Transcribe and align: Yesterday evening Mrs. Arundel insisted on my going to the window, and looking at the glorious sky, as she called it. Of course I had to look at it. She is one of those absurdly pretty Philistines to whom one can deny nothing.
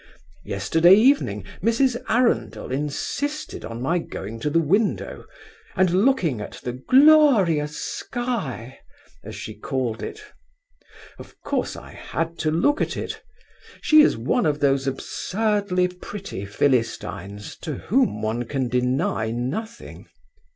Yesterday 0.43 0.95
evening 0.95 1.43
Mrs. 1.61 1.95
Arundel 2.09 2.71
insisted 2.71 3.63
on 3.63 3.83
my 3.83 3.99
going 3.99 4.39
to 4.39 4.49
the 4.49 4.57
window, 4.59 5.25
and 5.75 5.91
looking 5.93 6.41
at 6.41 6.53
the 6.63 6.73
glorious 6.73 7.77
sky, 7.77 8.79
as 9.23 9.35
she 9.35 9.53
called 9.53 10.01
it. 10.01 10.23
Of 11.19 11.39
course 11.43 11.75
I 11.75 11.91
had 11.91 12.39
to 12.39 12.49
look 12.49 12.81
at 12.81 12.97
it. 12.97 13.21
She 13.79 14.01
is 14.01 14.17
one 14.17 14.47
of 14.47 14.59
those 14.59 14.87
absurdly 14.87 15.87
pretty 15.89 16.45
Philistines 16.47 17.55
to 17.57 17.75
whom 17.75 18.23
one 18.23 18.45
can 18.45 18.69
deny 18.69 19.29
nothing. 19.29 20.07